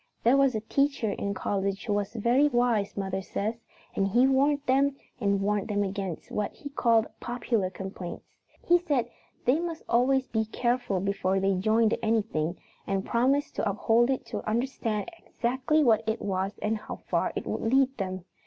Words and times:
There 0.23 0.35
was 0.35 0.55
a 0.55 0.61
teacher 0.61 1.11
in 1.11 1.35
college 1.35 1.85
who 1.85 1.93
was 1.93 2.15
very 2.15 2.47
wise, 2.47 2.97
mother 2.97 3.21
says, 3.21 3.61
and 3.95 4.07
he 4.07 4.25
warned 4.25 4.63
them 4.65 4.95
and 5.19 5.41
warned 5.41 5.67
them 5.67 5.83
against 5.83 6.31
what 6.31 6.51
he 6.55 6.69
called 6.69 7.05
popular 7.19 7.69
complaints. 7.69 8.25
He 8.65 8.79
said 8.79 9.11
they 9.45 9.59
must 9.59 9.83
always 9.87 10.25
be 10.27 10.45
careful 10.45 11.01
before 11.01 11.39
they 11.39 11.53
joined 11.53 11.95
anything 12.01 12.57
and 12.87 13.05
promised 13.05 13.55
to 13.57 13.69
uphold 13.69 14.09
it 14.09 14.25
to 14.25 14.41
understand 14.49 15.07
exactly 15.23 15.83
what 15.83 16.01
it 16.07 16.19
was 16.19 16.57
and 16.63 16.79
how 16.79 16.95
far 16.95 17.31
it 17.35 17.45
would 17.45 17.61
lead 17.71 17.95
them. 17.99 18.25